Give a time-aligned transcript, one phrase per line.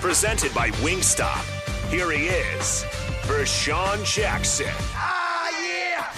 [0.00, 1.44] Presented by Wingstop.
[1.90, 2.84] Here he is,
[3.24, 4.72] Vershawn Jackson.
[4.94, 6.10] Ah, yeah!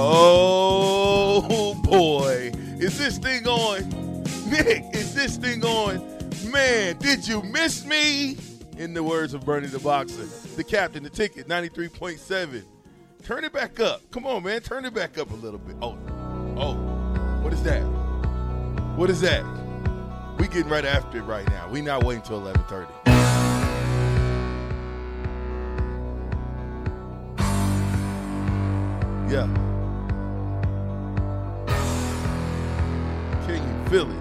[0.00, 2.50] Oh boy,
[2.80, 3.88] is this thing on?
[4.50, 6.04] Nick, is this thing on?
[6.50, 8.36] Man, did you miss me?
[8.76, 10.26] In the words of Bernie the Boxer,
[10.56, 12.64] the captain, the ticket, 93.7.
[13.22, 14.02] Turn it back up.
[14.10, 15.76] Come on, man, turn it back up a little bit.
[15.80, 15.96] Oh,
[16.56, 16.74] oh,
[17.42, 17.82] what is that?
[18.96, 19.61] What is that?
[20.42, 21.68] We getting right after it right now.
[21.68, 22.92] We not waiting till 1130.
[29.32, 29.46] Yeah.
[33.46, 34.18] Can you feel it?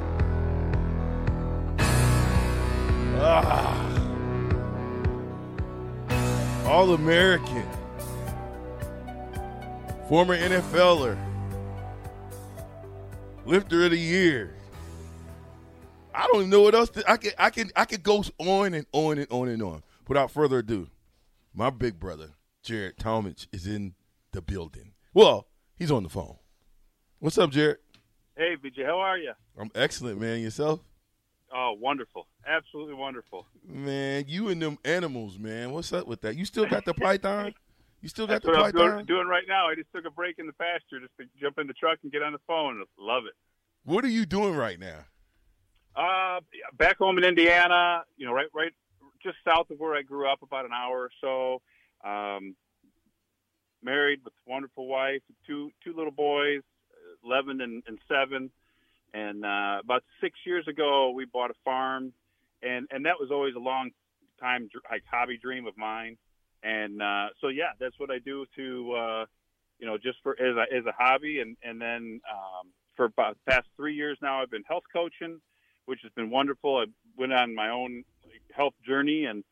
[3.20, 3.88] Ah.
[6.68, 7.66] All American.
[10.08, 11.18] Former NFLer.
[13.48, 14.61] Lifter of the year.
[16.22, 18.86] I don't know what else to, I can I can I can go on and
[18.92, 19.82] on and on and on.
[20.08, 20.88] Without further ado,
[21.54, 23.96] my big brother, Jared Tomich, is in
[24.32, 24.92] the building.
[25.16, 26.36] Well, he's on the phone.
[27.20, 27.78] What's up, Jared?
[28.38, 29.34] Hey, VJ, how are you?
[29.58, 30.42] I'm excellent, man.
[30.42, 30.82] Yourself?
[31.54, 32.28] Oh, wonderful.
[32.48, 33.48] Absolutely wonderful.
[33.68, 35.72] Man, you and them animals, man.
[35.72, 36.36] What's up with that?
[36.36, 37.54] You still got the python?
[38.02, 38.92] You still got That's the what I'm python?
[38.94, 39.68] doing, doing right now.
[39.68, 42.12] I just took a break in the pasture just to jump in the truck and
[42.12, 42.84] get on the phone.
[43.00, 43.34] Love it.
[43.86, 45.06] What are you doing right now?
[45.96, 46.40] Uh,
[46.78, 48.72] back home in Indiana, you know, right, right,
[49.22, 51.62] just south of where I grew up, about an hour or so.
[52.10, 52.56] Um,
[53.84, 56.62] married with a wonderful wife, two two little boys,
[57.24, 58.52] eleven and, and seven.
[59.14, 62.14] And uh, about six years ago, we bought a farm,
[62.64, 63.92] and and that was always a long
[64.40, 66.18] time like hobby dream of mine.
[66.64, 69.26] And uh, so yeah, that's what I do to uh,
[69.78, 73.38] you know just for as a as a hobby, and and then um, for about
[73.46, 75.42] the past three years now, I've been health coaching
[75.86, 76.78] which has been wonderful.
[76.78, 76.86] I
[77.18, 78.04] went on my own
[78.54, 79.44] health journey and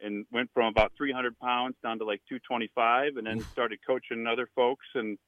[0.00, 4.48] and went from about 300 pounds down to like 225, and then started coaching other
[4.54, 5.18] folks and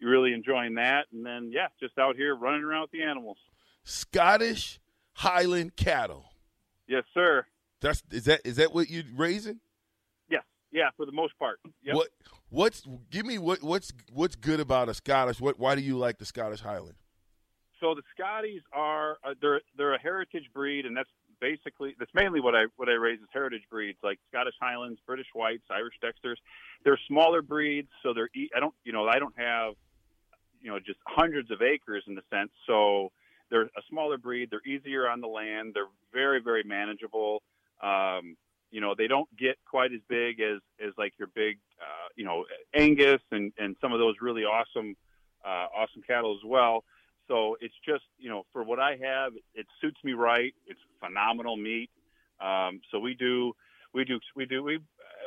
[0.00, 1.06] really enjoying that.
[1.12, 3.38] And then yeah, just out here running around with the animals.
[3.84, 4.80] Scottish
[5.14, 6.24] Highland cattle.
[6.86, 7.46] Yes, sir.
[7.80, 9.60] That's is that is that what you're raising?
[10.28, 11.58] Yes, yeah, for the most part.
[11.82, 11.96] Yep.
[11.96, 12.08] What
[12.48, 15.40] what's give me what what's what's good about a Scottish?
[15.40, 16.94] What why do you like the Scottish Highland?
[17.82, 21.10] So the Scotties are uh, they're they're a heritage breed, and that's
[21.40, 25.26] basically that's mainly what I what I raise is heritage breeds like Scottish Highlands, British
[25.34, 26.36] Whites, Irish Dexters.
[26.84, 29.74] They're smaller breeds, so they're I don't you know I don't have
[30.60, 32.50] you know just hundreds of acres in the sense.
[32.68, 33.10] So
[33.50, 34.50] they're a smaller breed.
[34.50, 35.72] They're easier on the land.
[35.74, 37.42] They're very very manageable.
[37.82, 38.36] Um,
[38.70, 42.24] you know they don't get quite as big as as like your big uh, you
[42.24, 42.44] know
[42.74, 44.94] Angus and and some of those really awesome
[45.44, 46.84] uh, awesome cattle as well.
[47.28, 50.54] So it's just, you know, for what I have, it suits me right.
[50.66, 51.90] It's phenomenal meat.
[52.40, 53.52] Um, so we do,
[53.94, 54.78] we do, we do, we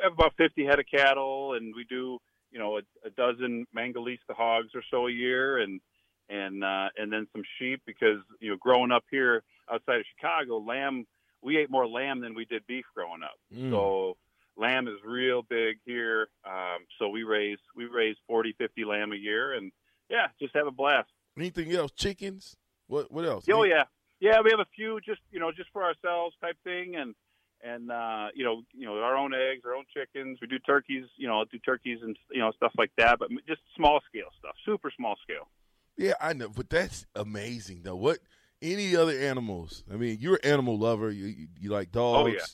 [0.02, 2.18] have about 50 head of cattle and we do,
[2.50, 5.80] you know, a, a dozen Mangalitsa hogs or so a year and,
[6.28, 9.42] and, uh, and then some sheep because, you know, growing up here
[9.72, 11.06] outside of Chicago, lamb,
[11.42, 13.38] we ate more lamb than we did beef growing up.
[13.54, 13.70] Mm.
[13.70, 14.16] So
[14.56, 16.28] lamb is real big here.
[16.44, 19.72] Um, so we raise, we raise 40, 50 lamb a year and
[20.08, 21.08] yeah, just have a blast.
[21.36, 21.92] Anything else?
[21.92, 22.56] Chickens?
[22.86, 23.46] What what else?
[23.52, 23.84] Oh yeah,
[24.20, 24.40] yeah.
[24.42, 27.14] We have a few just you know just for ourselves type thing, and
[27.62, 30.38] and uh, you know you know our own eggs, our own chickens.
[30.40, 33.60] We do turkeys, you know, do turkeys and you know stuff like that, but just
[33.76, 35.48] small scale stuff, super small scale.
[35.96, 37.96] Yeah, I know, but that's amazing though.
[37.96, 38.18] What
[38.62, 39.84] any other animals?
[39.92, 41.10] I mean, you're an animal lover.
[41.10, 42.30] You you, you like dogs.
[42.30, 42.44] Oh, yeah.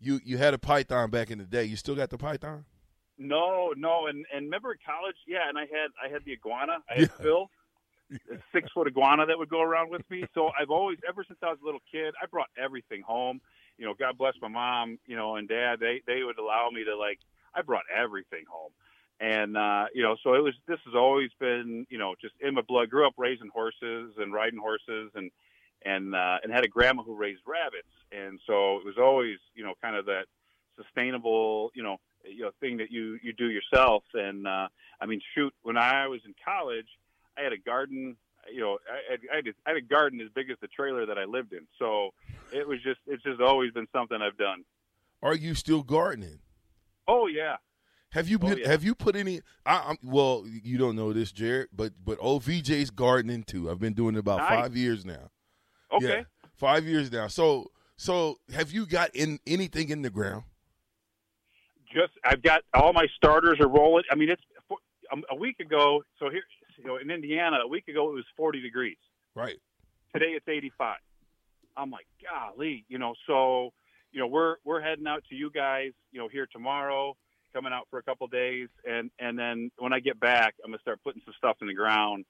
[0.00, 1.64] You you had a python back in the day.
[1.64, 2.64] You still got the python?
[3.18, 6.78] No, no, and and remember in college, yeah, and I had I had the iguana.
[6.88, 7.22] I had Yeah.
[7.22, 7.50] Phil,
[8.52, 10.24] six foot iguana that would go around with me.
[10.34, 13.40] So I've always, ever since I was a little kid, I brought everything home.
[13.76, 15.78] You know, God bless my mom, you know, and dad.
[15.80, 17.20] They they would allow me to like.
[17.54, 18.72] I brought everything home,
[19.20, 20.54] and uh, you know, so it was.
[20.66, 22.90] This has always been, you know, just in my blood.
[22.90, 25.30] Grew up raising horses and riding horses, and
[25.84, 29.64] and uh, and had a grandma who raised rabbits, and so it was always, you
[29.64, 30.24] know, kind of that
[30.76, 34.02] sustainable, you know, you know thing that you you do yourself.
[34.14, 34.68] And uh,
[35.00, 36.88] I mean, shoot, when I was in college,
[37.38, 38.16] I had a garden.
[38.52, 41.04] You know, I had, I had, I had a garden as big as the trailer
[41.06, 41.66] that I lived in.
[41.78, 42.10] So
[42.52, 44.64] it was just it's just always been something I've done.
[45.22, 46.38] Are you still gardening?
[47.06, 47.56] Oh yeah.
[48.12, 48.68] Have you Oh, put, yeah.
[48.68, 49.42] have you put any?
[49.66, 53.70] I, I'm, well, you don't know this, Jared, but but OVJ's gardening too.
[53.70, 54.48] I've been doing it about Nice.
[54.48, 55.30] five years now.
[55.92, 56.06] Okay.
[56.18, 56.22] Yeah,
[56.54, 57.26] five years now.
[57.26, 60.44] So so have you got in anything in the ground?
[61.92, 64.04] Just I've got all my starters are rolling.
[64.10, 64.42] I mean, it's
[65.30, 66.02] a week ago.
[66.18, 66.42] So here,
[66.78, 68.96] you know, in Indiana, a week ago it was 40 degrees.
[69.34, 69.56] Right.
[70.12, 70.96] Today it's 85.
[71.76, 73.14] I'm like, golly, you know.
[73.26, 73.72] So,
[74.12, 77.16] you know, we're we're heading out to you guys, you know, here tomorrow,
[77.52, 80.80] coming out for a couple days, and and then when I get back, I'm gonna
[80.80, 82.24] start putting some stuff in the ground.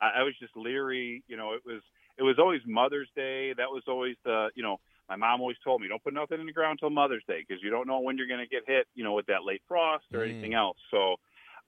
[0.00, 1.52] I, I was just leery, you know.
[1.54, 1.80] It was
[2.18, 3.54] it was always Mother's Day.
[3.54, 6.46] That was always the, you know, my mom always told me don't put nothing in
[6.46, 9.04] the ground till Mother's Day because you don't know when you're gonna get hit, you
[9.04, 10.30] know, with that late frost or Mm.
[10.30, 10.76] anything else.
[10.90, 11.16] So.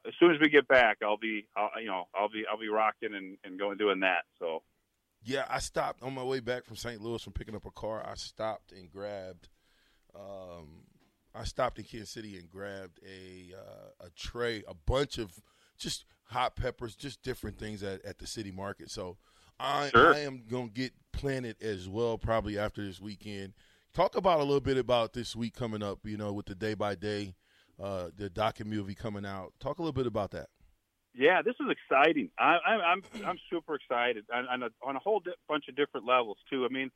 [0.06, 2.68] As soon as we get back, I'll be, I'll, you know, I'll be, I'll be
[2.68, 4.24] rocking and, and going doing that.
[4.38, 4.62] So,
[5.24, 7.00] Yeah, I stopped on my way back from St.
[7.00, 8.04] Louis from picking up a car.
[8.04, 9.48] I stopped and grabbed.
[10.14, 10.84] Um,
[11.34, 15.40] I stopped in Kansas City and grabbed a uh, a tray, a bunch of
[15.78, 18.90] just hot peppers, just different things at, at the city market.
[18.90, 19.16] So
[19.58, 20.14] I Sure.
[20.14, 23.54] I am gonna get planted as well probably after this weekend.
[23.94, 26.00] Talk about a little bit about this week coming up.
[26.04, 27.34] You know, with the day by day,
[27.82, 29.52] uh, the docu movie coming out.
[29.60, 30.48] Talk a little bit about that.
[31.14, 32.30] Yeah, this is exciting.
[32.38, 35.76] I, I, I'm I'm super excited on, on a on a whole di- bunch of
[35.76, 36.64] different levels too.
[36.64, 36.90] I mean,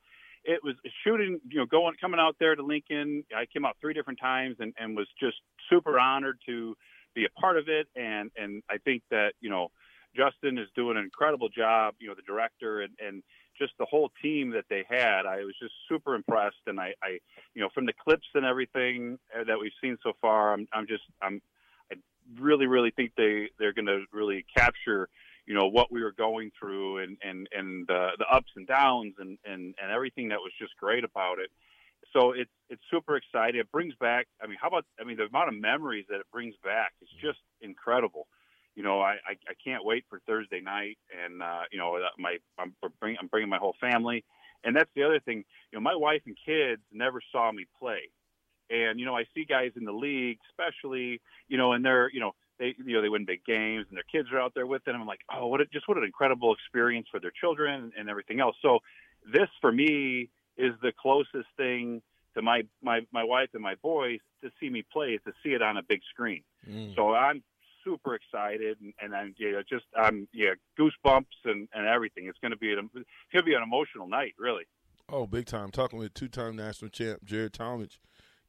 [0.45, 0.75] it was
[1.05, 3.25] shooting, you know, going coming out there to Lincoln.
[3.37, 5.37] I came out three different times and, and was just
[5.69, 6.75] super honored to
[7.15, 7.89] be a part of it.
[7.95, 9.69] And and I think that you know,
[10.17, 11.95] Justin is doing an incredible job.
[11.99, 13.23] You know, the director and and
[13.59, 15.27] just the whole team that they had.
[15.27, 16.57] I was just super impressed.
[16.67, 17.19] And I, I
[17.55, 20.87] you know, from the clips and everything uh, that we've seen so far, I'm I'm
[20.87, 21.41] just I'm
[21.93, 21.97] I
[22.41, 25.09] really really think they they're going to really capture
[25.47, 29.39] you know what we were going through and and and the ups and downs and
[29.45, 31.51] and and everything that was just great about it
[32.13, 35.25] so it's it's super exciting it brings back i mean how about i mean the
[35.25, 38.27] amount of memories that it brings back is just incredible
[38.77, 42.37] you know i i, I can't wait for thursday night and uh you know my
[42.59, 44.25] i'm bringing i'm bringing my whole family.
[44.65, 48.11] And that's the other thing you know my wife and kids never saw me play.
[48.71, 52.21] And you know i see guys in the league especially you know and they're you
[52.21, 54.85] know they you know they win big games and their kids are out there with
[54.85, 55.01] them.
[55.01, 58.41] I'm like oh what a, just what an incredible experience for their children and everything
[58.41, 58.57] else.
[58.63, 58.81] So
[59.33, 62.03] this for me is the closest thing
[62.35, 65.63] to my my my wife and my boys to see me play to see it
[65.63, 66.43] on a big screen.
[66.97, 67.43] So i'm
[67.87, 72.51] super excited and, and i'm yeah just i'm yeah goosebumps and and everything it's going
[72.51, 74.65] to be an it's going to be an emotional night really
[75.09, 75.71] Oh, big time!
[75.71, 77.99] Talking with two-time national champ Jared Tomich.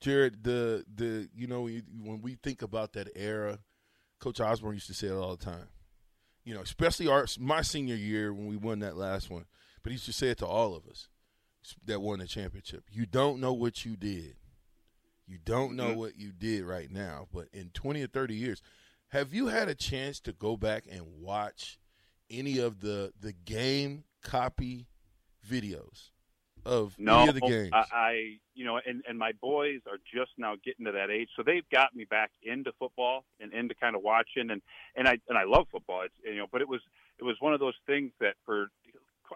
[0.02, 1.62] Jared, the the you know
[2.02, 3.60] when we think about that era,
[4.20, 5.68] Coach Osborne used to say it all the time.
[6.46, 9.46] You know, especially our my senior year when we won that last one,
[9.84, 11.10] but he used to say it to all of us
[11.86, 12.86] that won the championship.
[12.92, 14.38] You don't know what you did.
[15.28, 15.98] You don't know Mhm.
[15.98, 18.64] what you did right now, but in 20 or 30 years,
[19.10, 21.80] have you had a chance to go back and watch
[22.30, 24.88] any of the the game copy
[25.48, 26.10] videos
[26.66, 27.70] of No, any of the games?
[27.74, 28.14] I, I
[28.54, 31.68] you know, and and my boys are just now getting to that age, so they've
[31.72, 34.62] got me back into football and into kind of watching, and
[34.96, 36.02] and I and I love football.
[36.02, 36.82] It's you know, but it was
[37.20, 38.68] it was one of those things that for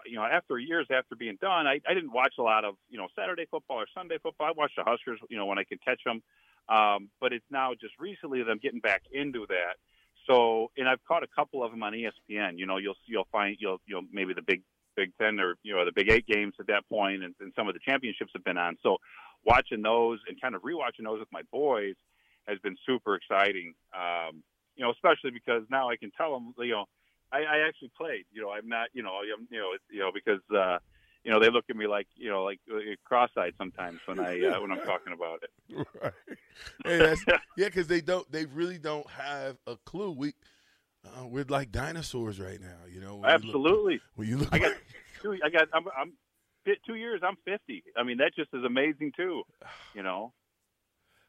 [0.06, 2.98] you know after years after being done, I, I didn't watch a lot of you
[2.98, 4.48] know Saturday football or Sunday football.
[4.48, 6.22] I watched the Huskers, you know, when I could catch them,
[6.68, 9.76] um, but it's now just recently that I'm getting back into that.
[10.26, 12.58] So, and I've caught a couple of them on ESPN.
[12.58, 14.62] You know, you'll you'll find you'll you'll maybe the big
[14.96, 17.68] Big Ten or you know the Big Eight games at that point, and, and some
[17.68, 18.76] of the championships have been on.
[18.82, 18.98] So,
[19.44, 21.94] watching those and kind of rewatching those with my boys
[22.46, 23.74] has been super exciting.
[23.94, 24.42] Um,
[24.76, 26.86] you know, especially because now I can tell them, you know,
[27.30, 28.24] I, I actually played.
[28.32, 30.78] You know, I'm not, you know, I'm, you know, you know, because uh,
[31.24, 34.40] you know they look at me like, you know, like uh, cross-eyed sometimes when I
[34.44, 35.86] uh, when I'm talking about it.
[36.02, 36.12] right.
[36.84, 37.14] Hey,
[37.56, 38.30] yeah, because they don't.
[38.30, 40.10] They really don't have a clue.
[40.10, 40.34] We
[41.04, 42.86] uh, we're like dinosaurs right now.
[42.92, 43.16] You know.
[43.16, 44.00] when you look- Absolutely.
[44.16, 44.76] when you look, I got
[45.22, 45.38] two.
[45.44, 45.68] I got.
[45.72, 45.84] I'm.
[45.98, 46.12] I'm
[46.86, 47.20] two years.
[47.24, 47.82] I'm 50.
[47.96, 49.42] I mean, that just is amazing too.
[49.94, 50.32] You know.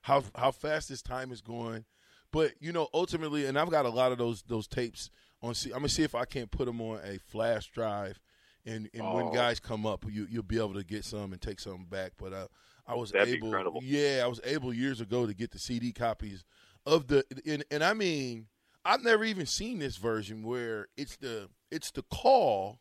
[0.02, 1.86] how how fast this time is going.
[2.32, 5.10] But you know, ultimately, and I've got a lot of those those tapes
[5.42, 5.54] on.
[5.54, 8.20] See, I'm gonna see if I can't put them on a flash drive,
[8.66, 9.32] and and when Oh.
[9.34, 12.14] guys come up, you you'll be able to get some and take some back.
[12.18, 12.48] But uh,
[12.88, 13.82] I was That'd able, incredible.
[13.84, 16.44] yeah, I was able years ago to get the CD copies
[16.86, 18.48] of the, and and I mean,
[18.86, 22.80] I've never even seen this version where it's the it's the call,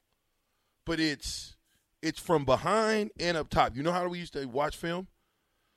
[0.85, 1.57] but it's
[2.03, 3.77] it's from behind and up top.
[3.77, 5.07] You know how we used to watch film?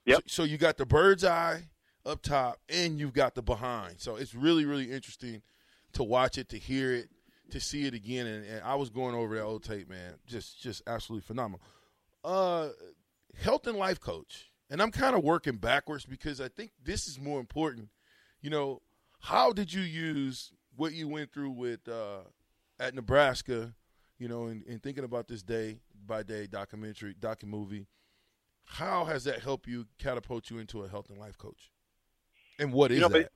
[0.05, 0.23] Yep.
[0.27, 1.69] So, so you got the bird's eye
[2.05, 3.99] up top, and you've got the behind.
[3.99, 5.41] So it's really, really interesting
[5.93, 7.09] to watch it, to hear it,
[7.51, 8.25] to see it again.
[8.27, 10.13] And, and I was going over that old tape, man.
[10.25, 11.61] Just, just absolutely phenomenal.
[12.23, 12.69] Uh,
[13.39, 14.51] health and life coach.
[14.69, 17.89] and I'm kind of working backwards because I think this is more important.
[18.41, 18.81] You know,
[19.19, 22.21] how did you use what you went through with uh,
[22.79, 23.73] at Nebraska?
[24.17, 27.87] You know, and, and thinking about this day by day documentary, docu movie.
[28.65, 31.71] How has that helped you catapult you into a health and life coach?
[32.57, 33.31] And what is you know, that?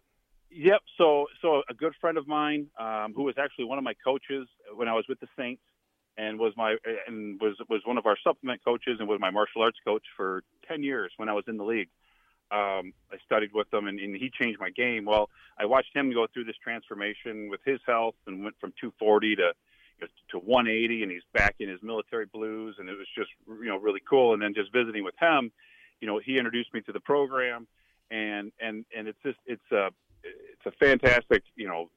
[0.51, 0.81] Yep.
[0.97, 4.47] So, so a good friend of mine, um, who was actually one of my coaches
[4.75, 5.61] when I was with the Saints,
[6.17, 6.75] and was my
[7.07, 10.43] and was was one of our supplement coaches and was my martial arts coach for
[10.67, 11.89] ten years when I was in the league.
[12.51, 15.05] Um, I studied with him, and, and he changed my game.
[15.05, 19.35] Well, I watched him go through this transformation with his health, and went from 240
[19.35, 19.53] to
[20.31, 23.77] to 180, and he's back in his military blues, and it was just you know
[23.77, 24.33] really cool.
[24.33, 25.51] And then just visiting with him,
[26.01, 27.67] you know, he introduced me to the program,
[28.09, 29.89] and and and it's just it's a
[30.23, 31.89] it's a fantastic you know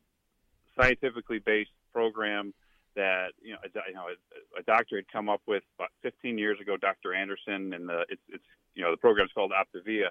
[0.79, 2.53] scientifically based program
[2.95, 6.39] that you know a, you know a, a, doctor had come up with about 15
[6.39, 7.15] years ago, Dr.
[7.15, 10.09] Anderson, and the it's it's you know the program's called Optavia,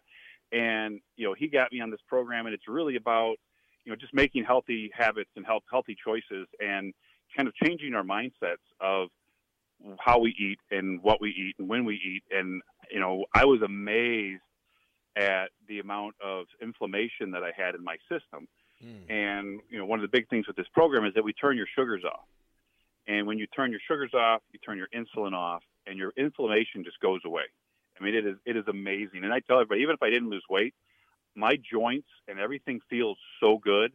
[0.51, 3.36] and you know he got me on this program, and it's really about
[3.86, 6.94] you know just making healthy habits and health healthy choices and
[7.36, 9.10] kind of changing our mindsets of
[10.00, 13.46] how we eat and what we eat and when we eat, and you know I
[13.46, 14.41] was amazed
[15.15, 18.48] at the amount of inflammation that I had in my system.
[18.84, 19.12] Mm.
[19.12, 21.58] And you know, one of the big things with this program is that we turn
[21.58, 22.25] your sugars off.
[23.08, 26.84] And when you turn your sugars off, you turn your insulin off, and your inflammation
[26.84, 27.44] just goes away.
[28.00, 29.24] I mean, it is it is amazing.
[29.24, 30.74] And I tell everybody, even if I didn't lose weight,
[31.36, 33.91] my joints and everything feels so good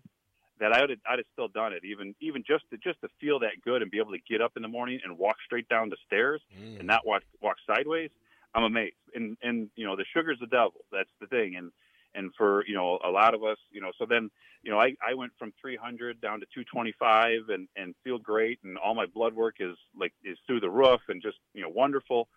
[0.58, 1.84] that I would have, I'd have still done it.
[1.84, 4.52] Even even just to just to feel that good and be able to get up
[4.56, 6.78] in the morning and walk straight down the stairs mm.
[6.78, 8.10] and not walk walk sideways.
[8.56, 8.96] I'm amazed.
[9.14, 10.84] And and you know the sugar's the devil.
[10.90, 11.56] That's the thing.
[11.56, 11.70] And
[12.14, 14.30] and for you know a lot of us, you know, so then
[14.62, 18.78] you know I, I went from 300 down to 225 and and feel great, and
[18.78, 22.28] all my blood work is like is through the roof and just you know wonderful,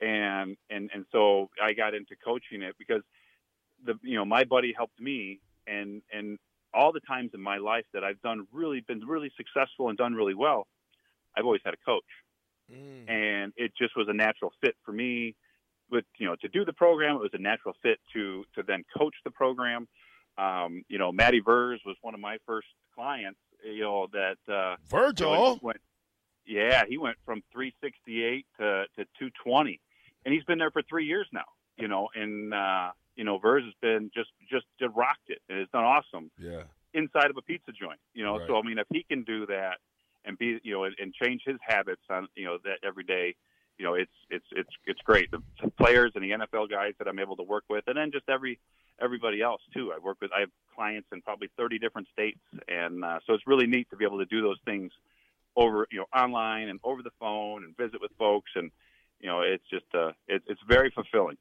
[0.00, 3.02] and and and so I got into coaching it because
[3.84, 6.38] the you know my buddy helped me and and
[6.74, 10.14] all the times in my life that I've done really been really successful and done
[10.14, 10.66] really well,
[11.36, 12.04] I've always had a coach.
[12.72, 13.10] Mm.
[13.10, 15.34] And it just was a natural fit for me
[15.92, 17.16] with you know to do the program.
[17.16, 19.86] It was a natural fit to to then coach the program.
[20.38, 23.38] Um, you know, Matty Vers was one of my first clients.
[23.64, 25.78] You know that uh, Virgil went,
[26.46, 29.80] yeah, he went from 368 to to 220,
[30.24, 31.44] and he's been there for three years now.
[31.76, 35.58] You know, and uh, you know Vers has been just just just rocked it and
[35.58, 36.30] has done awesome.
[36.38, 36.62] Yeah,
[36.94, 38.00] inside of a pizza joint.
[38.14, 38.48] You know, right.
[38.48, 39.76] so I mean, if he can do that
[40.24, 43.34] and be you know and, and change his habits on you know that every day
[43.78, 45.30] you know, it's it's it's it's great.
[45.30, 45.42] The
[45.78, 48.58] players and the NFL guys that I'm able to work with, and then just every
[49.00, 49.92] everybody else too.
[49.94, 50.30] I work with.
[50.36, 53.96] I have clients in probably 30 different states, and uh, so it's really neat to
[53.96, 54.92] be able to do those things
[55.56, 58.70] over you know online and over the phone and visit with folks, and
[59.20, 61.38] you know, it's just uh, it, it's very fulfilling.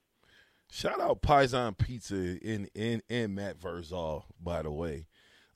[0.70, 5.08] Shout out Paisan Pizza in in in Matt Vrzal, by the way.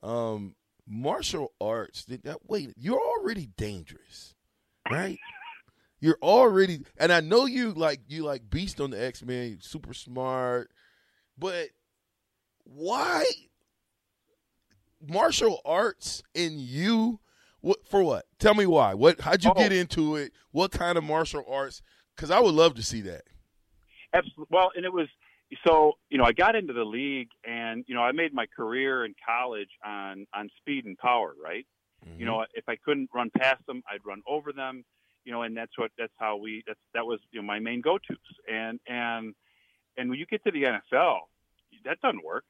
[0.04, 0.56] Um,
[0.86, 2.04] martial arts.
[2.04, 2.40] Did that?
[2.48, 4.36] Wait, you're already dangerous,
[4.92, 5.18] right?
[6.06, 9.92] You're already, and I know you like you like Beast on the X Men, super
[9.96, 10.70] smart,
[11.36, 11.70] but
[12.64, 13.26] why
[15.02, 17.22] martial arts in you?
[17.62, 18.04] What for?
[18.04, 18.26] What?
[18.38, 18.94] Tell me why.
[18.94, 19.20] What?
[19.20, 19.60] How'd you oh.
[19.60, 20.32] get into it?
[20.52, 21.82] What kind of martial arts?
[22.16, 23.24] Because I would love to see that.
[24.14, 24.46] Absolutely.
[24.52, 25.08] Well, and it was
[25.66, 29.06] so you know I got into the league, and you know I made my career
[29.06, 31.34] in college on on speed and power.
[31.44, 31.66] Right.
[32.08, 32.20] Mm-hmm.
[32.20, 34.86] You know, if I couldn't run past them, I'd run over them
[35.26, 37.82] you know, and that's what that's how we that's that was you know my main
[37.82, 38.18] go-tos.
[38.52, 39.34] And and
[39.98, 41.18] and when you get to the NFL,
[41.84, 42.46] that doesn't work.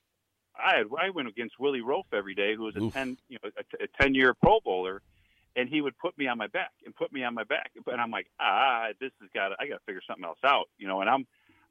[0.58, 2.94] I had, I went against Willie Roaf every day, who was a Oof.
[2.94, 5.02] ten you know a, a ten year Pro Bowler,
[5.56, 8.02] and he would put me on my back and put me on my back, and
[8.02, 11.02] I'm like, ah, this has got I got to figure something else out, you know.
[11.02, 11.26] And I'm,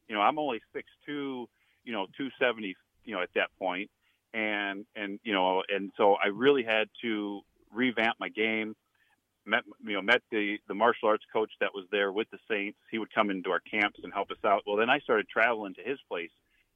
[0.09, 1.49] you know, I'm only six two,
[1.85, 3.91] you know, two seventy, you know, at that point,
[4.33, 7.43] and and you know, and so I really had to
[7.73, 8.75] revamp my game
[9.47, 12.79] met you know met the the martial arts coach that was there with the Saints.
[12.91, 14.63] He would come into our camps and help us out.
[14.67, 16.31] Well, then I started traveling to his place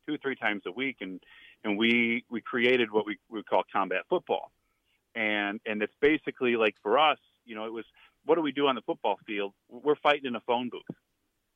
[0.06, 1.20] two or three times a week, and
[1.64, 4.50] and we we created what we we call combat football,
[5.14, 7.84] and and it's basically like for us, you know, it was
[8.24, 9.52] what do we do on the football field?
[9.68, 10.82] We're fighting in a phone booth.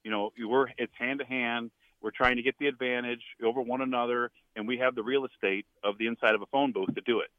[0.04, 1.70] You know, we're it's hand to hand.
[2.00, 5.66] We're trying to get the advantage over one another, and we have the real estate
[5.84, 7.30] of the inside of a phone booth to do it.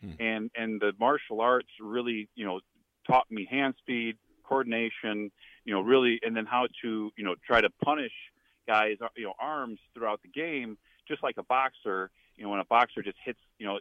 [0.00, 0.22] Hmm.
[0.22, 2.60] And and the martial arts really, you know,
[3.06, 5.30] taught me hand speed, coordination,
[5.64, 8.12] you know, really, and then how to, you know, try to punish
[8.66, 10.76] guys, you know, arms throughout the game,
[11.08, 12.10] just like a boxer.
[12.36, 13.78] You know, when a boxer just hits, you know,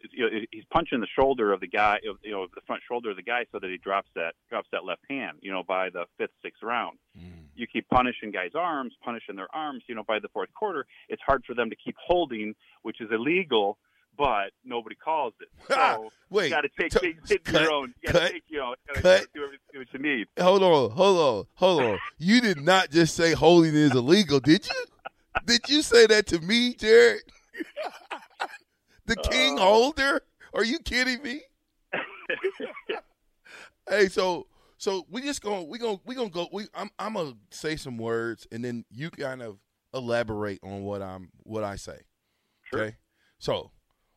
[0.51, 3.45] he's punching the shoulder of the guy, you know, the front shoulder of the guy,
[3.51, 6.61] so that he drops that drops that left hand, you know, by the fifth, sixth
[6.61, 6.97] round.
[7.17, 7.45] Mm.
[7.55, 9.83] you keep punishing guys' arms, punishing their arms.
[9.87, 13.09] You know, by the fourth quarter, it's hard for them to keep holding, which is
[13.11, 13.77] illegal.
[14.17, 15.47] But nobody calls it.
[15.73, 17.93] So Wait, you got to take things into your own.
[18.03, 19.03] You got to take, you know, cut.
[19.03, 19.41] gotta do
[19.79, 20.27] what you need.
[20.39, 21.99] hold on, hold on, hold on.
[22.17, 24.85] You did not just say holding is illegal, did you?
[25.45, 27.21] Did you say that to me, Jared?
[29.05, 29.61] the king Uh.
[29.63, 30.21] holder?
[30.53, 31.41] Are you kidding me?
[33.89, 36.47] hey, so so we just going we going we gonna go.
[36.51, 39.57] We I'm I'm gonna say some words and then you kind of
[39.93, 41.99] elaborate on what I'm what I say.
[42.63, 42.81] Sure.
[42.83, 42.95] Okay.
[43.39, 43.71] So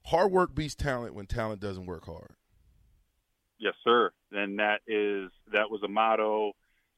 [0.07, 2.33] hard work beats talent when talent doesn't work hard.
[3.59, 4.11] Yes, sir.
[4.33, 6.53] And that is that was a motto,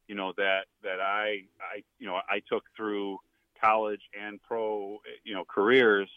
[0.08, 3.18] you know that that I I you know I took through
[3.60, 6.08] college and pro you know careers,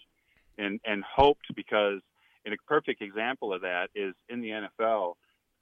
[0.58, 2.02] and and hoped because
[2.46, 5.16] and a perfect example of that is in the NFL,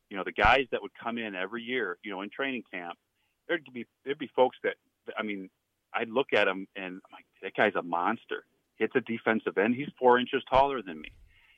[0.09, 2.97] you know the guys that would come in every year, you know in training camp,
[3.47, 4.75] there'd be there'd be folks that
[5.17, 5.49] I mean
[5.93, 8.43] I'd look at them and I'm like that guy's a monster.
[8.79, 9.75] It's a defensive end.
[9.75, 11.09] He's four inches taller than me,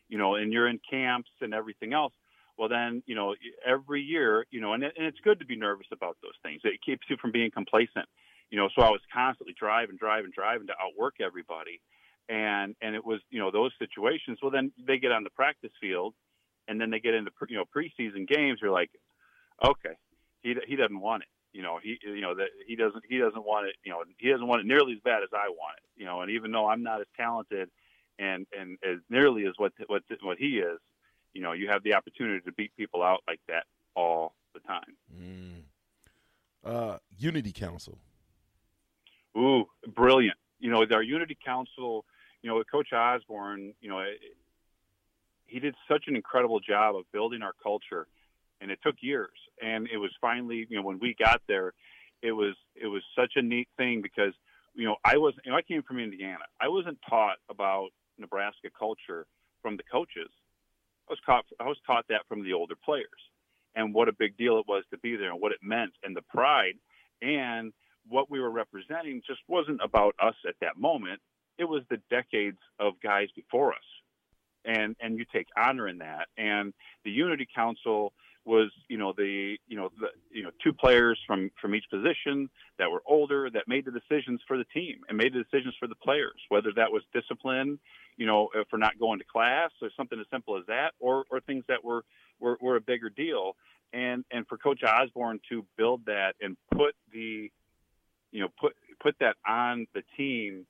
[0.07, 2.13] you know, and you're in camps and everything else.
[2.57, 3.35] Well then you know
[3.65, 6.61] every year you know and, and it's good to be nervous about those things.
[6.63, 8.05] It keeps you from being complacent
[8.49, 11.81] you know so i was constantly driving driving driving to outwork everybody.
[12.27, 15.71] And and it was you know those situations well then they get on the practice
[15.79, 16.13] field
[16.67, 18.59] and then they get into you know preseason games.
[18.61, 18.91] You're like
[19.63, 19.95] okay
[20.41, 23.45] he he doesn't want it you know he you know that he doesn't he doesn't
[23.45, 25.99] want it you know he doesn't want it nearly as bad as i want it
[25.99, 27.69] you know and even though i'm not as talented
[28.19, 30.79] and and as nearly as what what what he is
[31.33, 33.63] you know, you have the opportunity to beat people out like that
[33.95, 34.95] all the time.
[35.15, 35.61] Mm.
[36.63, 37.97] Uh, Unity Council.
[39.37, 40.37] Ooh, brilliant.
[40.59, 42.03] You know, our Unity Council,
[42.41, 44.19] you know, with Coach Osborne, you know, it,
[45.45, 48.07] he did such an incredible job of building our culture,
[48.61, 49.37] and it took years.
[49.61, 51.73] And it was finally, you know, when we got there,
[52.21, 54.33] it was it was such a neat thing because,
[54.73, 56.45] you know, I was, you know, I came from Indiana.
[56.59, 59.25] I wasn't taught about Nebraska culture
[59.61, 60.29] from the coaches.
[61.07, 63.07] I was taught I was taught that from the older players
[63.75, 66.15] and what a big deal it was to be there and what it meant and
[66.15, 66.75] the pride
[67.21, 67.73] and
[68.07, 71.19] what we were representing just wasn't about us at that moment.
[71.57, 73.79] It was the decades of guys before us.
[74.65, 76.27] And and you take honor in that.
[76.37, 76.73] And
[77.05, 78.13] the Unity Council
[78.49, 82.49] was, you know, the you know the you know two players from from each position
[82.79, 85.87] that were older that made the decisions for the team and made the decisions for
[85.87, 87.79] the players, whether that was discipline,
[88.17, 91.25] you know, uh, for not going to class or something as simple as that, or
[91.29, 92.03] or things that were
[92.39, 93.55] were, were a bigger deal.
[93.93, 97.51] And and for Coach Osborne to build that and put the
[98.31, 100.65] you know put put that on the team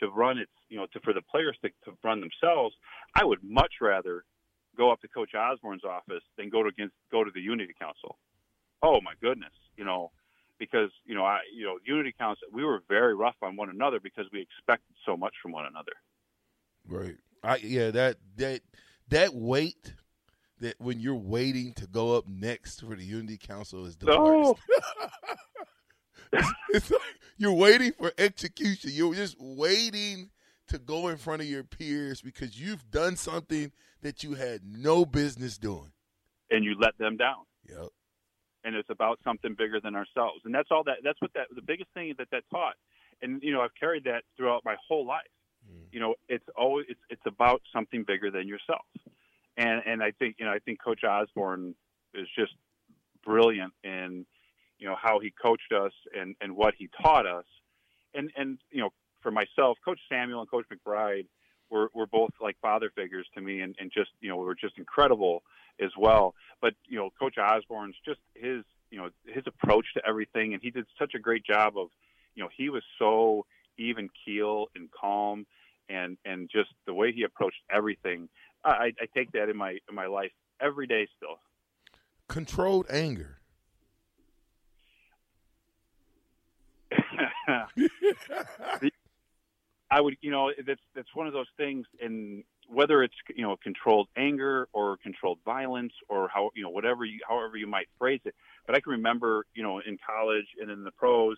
[0.00, 2.74] to run its you know to for the players to, to run themselves
[3.14, 4.24] i would much rather
[4.76, 8.18] go up to coach osborne's office than go to against go to the unity council
[8.82, 10.10] oh my goodness you know
[10.58, 14.00] because you know i you know unity council we were very rough on one another
[14.00, 15.92] because we expected so much from one another
[16.88, 18.60] right i yeah that that
[19.08, 19.94] that wait
[20.60, 24.22] that when you're waiting to go up next for the unity council is the no.
[24.22, 24.60] worst
[26.32, 27.00] it's, it's like
[27.36, 28.90] you're waiting for execution.
[28.92, 30.30] You're just waiting
[30.68, 33.72] to go in front of your peers because you've done something
[34.02, 35.92] that you had no business doing.
[36.50, 37.88] and you let them down Yep.
[38.64, 41.62] and it's about something bigger than ourselves and that's all that that's what that the
[41.62, 42.74] biggest thing that that taught
[43.22, 45.26] and you know i've carried that throughout my whole life
[45.66, 45.86] Mm.
[45.92, 48.84] you know it's always it's it's about something bigger than yourself
[49.56, 51.74] and and i think you know i think coach osborne
[52.12, 52.52] is just
[53.24, 54.26] brilliant in
[54.78, 57.46] you know how he coached us and and what he taught us
[58.12, 58.90] and and you know
[59.24, 61.26] for myself coach samuel and coach mcbride
[61.70, 64.78] were were both like father figures to me and and just you know were just
[64.78, 65.42] incredible
[65.80, 66.34] as well.
[66.60, 70.70] But you know coach osborne's just his you know his approach to everything and he
[70.70, 71.88] did such a great job of
[72.34, 75.46] you know he was so even keel and calm
[75.88, 78.28] and and just the way he approached everything.
[78.64, 81.38] I i take that in my in my life every day still.
[82.28, 83.38] Controlled anger.
[89.94, 93.56] I would, you know, that's that's one of those things, and whether it's you know
[93.62, 98.20] controlled anger or controlled violence or how you know whatever you however you might phrase
[98.24, 98.34] it.
[98.66, 101.36] But I can remember, you know, in college and in the pros,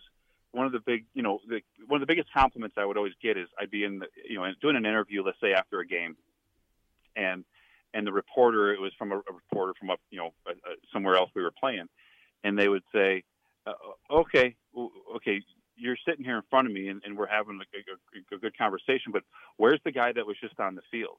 [0.53, 3.13] one of the big, you know, the, one of the biggest compliments I would always
[3.21, 5.85] get is I'd be in, the, you know, doing an interview, let's say after a
[5.85, 6.17] game,
[7.15, 7.45] and
[7.93, 10.73] and the reporter, it was from a, a reporter from up, you know, uh, uh,
[10.91, 11.85] somewhere else we were playing,
[12.43, 13.23] and they would say,
[13.67, 13.73] uh,
[14.11, 14.55] okay,
[15.17, 15.41] okay,
[15.77, 18.57] you're sitting here in front of me and, and we're having a, a, a good
[18.57, 19.23] conversation, but
[19.57, 21.17] where's the guy that was just on the field?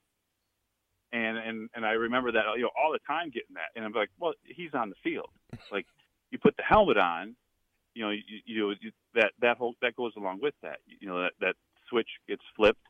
[1.10, 3.92] And and and I remember that you know all the time getting that, and I'm
[3.92, 5.30] like, well, he's on the field.
[5.72, 5.86] Like
[6.30, 7.34] you put the helmet on,
[7.94, 8.74] you know, you, you know
[9.14, 10.80] that that whole that goes along with that.
[10.86, 11.54] You know, that that
[11.88, 12.82] switch gets flipped,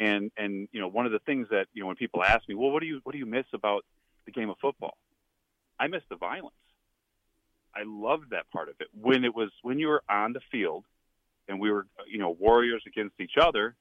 [0.00, 2.56] and and you know, one of the things that you know when people ask me,
[2.56, 3.84] well, what do you what do you miss about
[4.26, 4.96] the game of football?
[5.78, 6.54] I miss the violence.
[7.74, 10.84] I loved that part of it when it was when you were on the field,
[11.50, 13.76] and we were you know warriors against each other,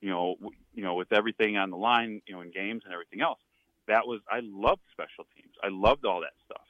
[0.00, 0.34] you know
[0.74, 3.38] you know with everything on the line, you know in games and everything else.
[3.88, 5.54] That was I loved special teams.
[5.62, 6.66] I loved all that stuff.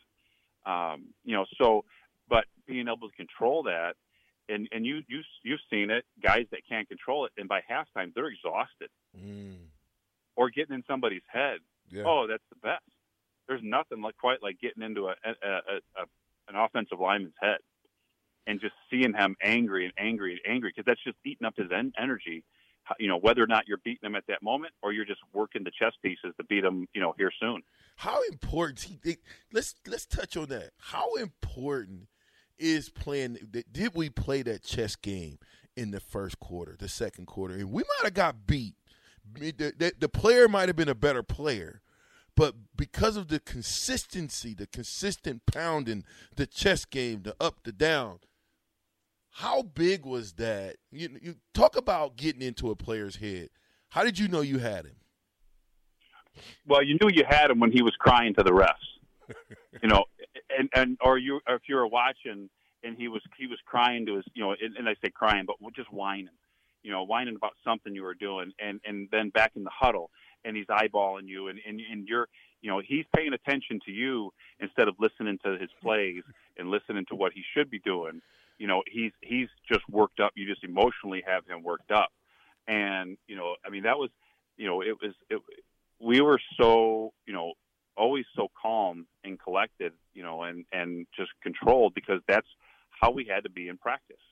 [0.65, 1.85] Um, you know so,
[2.29, 3.95] but being able to control that,
[4.49, 8.15] and and you you you've seen it, guys that can't control it, and by halftime
[8.15, 9.57] they're exhausted, mm.
[10.37, 11.59] or getting in somebody's head.
[11.91, 12.05] Yeah.
[12.07, 12.85] Oh, that's the best.
[13.49, 15.57] There's nothing like quite like getting into a, a, a,
[15.97, 16.05] a
[16.49, 17.59] an offensive lineman's head
[18.47, 21.71] and just seeing him angry and angry and angry because that's just eating up his
[21.73, 22.45] en- energy.
[22.99, 25.63] You know, whether or not you're beating him at that moment or you're just working
[25.63, 27.63] the chess pieces to beat him, you know, here soon.
[27.97, 28.87] How important?
[29.53, 30.71] Let's let's touch on that.
[30.79, 32.09] How important
[32.59, 33.39] is playing?
[33.71, 35.39] Did we play that chess game
[35.77, 38.75] in the first quarter, the second quarter, and we might have got beat.
[39.35, 41.81] The, the, the player might have been a better player,
[42.37, 46.05] but because of the consistency, the consistent pounding,
[46.37, 48.19] the chess game, the up, the down,
[49.33, 50.77] how big was that?
[50.91, 53.49] You, you talk about getting into a player's head.
[53.89, 54.97] How did you know you had him?
[56.67, 59.35] Well, you knew you had him when he was crying to the refs.
[59.83, 60.05] you know,
[60.59, 62.51] and and or you or if you were watching
[62.83, 65.45] and he was he was crying to his you know and, and I say crying
[65.47, 66.29] but just whining,
[66.83, 70.11] you know, whining about something you were doing, and and then back in the huddle
[70.45, 72.29] and he's eyeballing you and, and, and you're
[72.61, 76.23] you know he's paying attention to you instead of listening to his plays
[76.59, 78.21] and listening to what he should be doing
[78.59, 80.33] you know he's he's just worked up.
[80.35, 82.11] You just emotionally have him worked up.
[82.69, 84.11] And you know i mean that was
[84.57, 85.41] you know it was it,
[86.01, 87.55] we were so you know
[87.97, 92.47] always so calm and collected you know and and just controlled because that's
[92.91, 94.23] how we had to be in practice.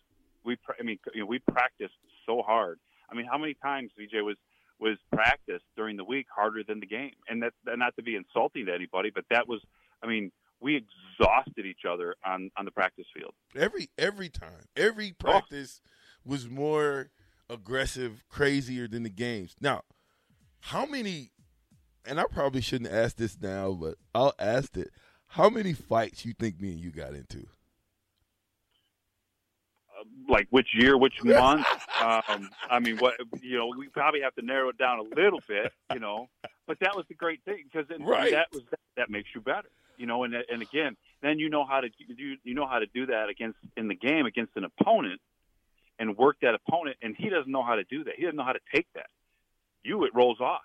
[0.45, 2.79] We i mean you know, we practiced so hard.
[3.11, 4.37] I mean how many times vj was
[4.81, 7.13] was practice during the week harder than the game.
[7.29, 9.61] And that, not to be insulting to anybody, but that was,
[10.03, 13.33] I mean, we exhausted each other on on the practice field.
[13.57, 15.25] Every every time, every oh.
[15.25, 16.31] practice oh.
[16.31, 17.11] was more
[17.49, 19.57] aggressive, crazier than the games.
[19.61, 19.83] Now,
[20.61, 21.33] how many?
[22.07, 24.91] And I probably shouldn't ask this now, but I'll ask it.
[25.35, 27.47] How many fights you think me and you got into?
[30.29, 31.67] like which year, which month.
[32.03, 35.41] um, I mean, what you know, we probably have to narrow it down a little
[35.47, 36.29] bit, you know.
[36.67, 38.31] But that was the great thing because right.
[38.31, 39.69] that was that, that makes you better,
[40.01, 40.25] you know.
[40.25, 43.29] And and again, then you know how to you you know how to do that
[43.29, 45.21] against in the game against an opponent
[45.99, 48.15] and work that opponent, and he doesn't know how to do that.
[48.17, 49.11] He doesn't know how to take that.
[49.85, 50.63] You it rolls off,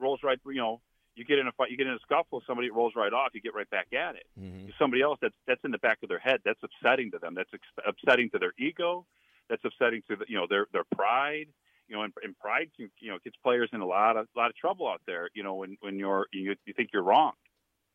[0.00, 0.38] rolls right.
[0.44, 0.80] You know,
[1.14, 3.12] you get in a fight, you get in a scuffle with somebody, it rolls right
[3.12, 3.30] off.
[3.32, 4.26] You get right back at it.
[4.38, 4.70] Mm-hmm.
[4.78, 6.40] Somebody else that's that's in the back of their head.
[6.44, 7.34] That's upsetting to them.
[7.34, 9.06] That's ex- upsetting to their ego.
[9.48, 11.46] That's upsetting to the, you know their their pride.
[11.88, 14.38] You know, and, and pride can, you know gets players in a lot of a
[14.38, 15.28] lot of trouble out there.
[15.34, 17.32] You know, when when you're you, you think you're wrong,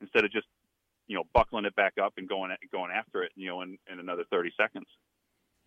[0.01, 0.47] instead of just
[1.07, 3.31] you know buckling it back up and going going after it.
[3.35, 4.87] You know, in, in another thirty seconds.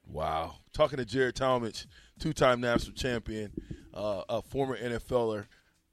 [0.06, 0.56] Wow.
[0.72, 1.86] Talking to Jared Tomich,
[2.18, 3.52] two-time national champion,
[3.94, 5.46] uh, a former NFLer.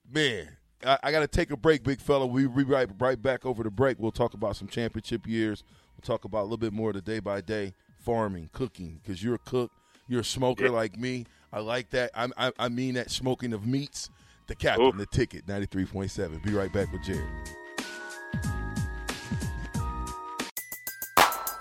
[0.10, 2.26] Man, I, I got to take a break, big fella.
[2.26, 4.00] We be right, right back over the break.
[4.00, 5.64] We'll talk about some championship years.
[5.96, 9.24] We'll talk about a little bit more of the day by day farming, cooking, because
[9.24, 9.72] you're a cook,
[10.08, 10.72] you're a smoker yeah.
[10.72, 11.26] like me.
[11.52, 12.12] I like that.
[12.14, 14.10] I, I, I, mean that smoking of meats.
[14.48, 14.92] The captain, Ooh.
[14.94, 16.42] the ticket, 93.7.
[16.42, 17.28] Be right back with Jared.